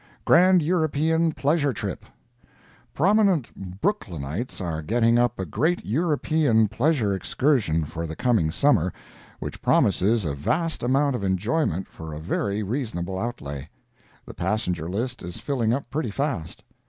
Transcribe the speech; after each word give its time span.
GRAND 0.25 0.63
EUROPEAN 0.63 1.33
PLEASURE 1.33 1.73
TRIP 1.73 2.05
PROMINENT 2.95 3.79
Brooklynites 3.81 4.59
are 4.59 4.81
getting 4.81 5.19
up 5.19 5.37
a 5.37 5.45
great 5.45 5.85
European 5.85 6.67
pleasure 6.67 7.13
excursion 7.13 7.85
for 7.85 8.07
the 8.07 8.15
coming 8.15 8.49
summer, 8.49 8.91
which 9.37 9.61
promises 9.61 10.25
a 10.25 10.33
vast 10.33 10.81
amount 10.81 11.15
of 11.15 11.23
enjoyment 11.23 11.87
for 11.87 12.13
a 12.15 12.19
very 12.19 12.63
reasonable 12.63 13.19
outlay. 13.19 13.69
The 14.25 14.33
passenger 14.33 14.89
list 14.89 15.21
is 15.21 15.37
filling 15.37 15.71
up 15.71 15.87
pretty 15.91 16.09
fast. 16.09 16.63